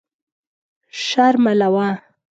[1.03, 1.89] شر ملوه.